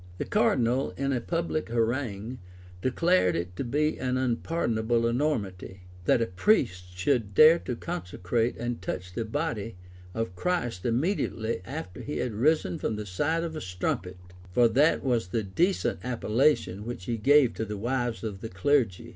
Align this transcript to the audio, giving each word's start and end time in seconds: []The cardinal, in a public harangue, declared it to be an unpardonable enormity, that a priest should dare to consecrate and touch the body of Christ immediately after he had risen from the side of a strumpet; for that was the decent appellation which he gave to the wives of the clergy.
[]The 0.17 0.25
cardinal, 0.25 0.95
in 0.97 1.13
a 1.13 1.21
public 1.21 1.69
harangue, 1.69 2.39
declared 2.81 3.35
it 3.35 3.55
to 3.57 3.63
be 3.63 3.99
an 3.99 4.17
unpardonable 4.17 5.05
enormity, 5.05 5.81
that 6.05 6.23
a 6.23 6.25
priest 6.25 6.97
should 6.97 7.35
dare 7.35 7.59
to 7.59 7.75
consecrate 7.75 8.57
and 8.57 8.81
touch 8.81 9.13
the 9.13 9.23
body 9.23 9.75
of 10.15 10.35
Christ 10.35 10.87
immediately 10.87 11.61
after 11.65 12.01
he 12.01 12.17
had 12.17 12.33
risen 12.33 12.79
from 12.79 12.95
the 12.95 13.05
side 13.05 13.43
of 13.43 13.55
a 13.55 13.61
strumpet; 13.61 14.17
for 14.51 14.67
that 14.69 15.03
was 15.03 15.27
the 15.27 15.43
decent 15.43 15.99
appellation 16.03 16.83
which 16.83 17.05
he 17.05 17.15
gave 17.15 17.53
to 17.53 17.63
the 17.63 17.77
wives 17.77 18.23
of 18.23 18.41
the 18.41 18.49
clergy. 18.49 19.09